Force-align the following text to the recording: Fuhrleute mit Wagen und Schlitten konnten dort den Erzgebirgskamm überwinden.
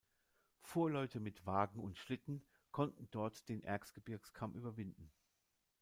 Fuhrleute 0.63 1.19
mit 1.19 1.45
Wagen 1.45 1.79
und 1.79 1.95
Schlitten 1.99 2.43
konnten 2.71 3.07
dort 3.11 3.47
den 3.49 3.61
Erzgebirgskamm 3.63 4.55
überwinden. 4.55 5.11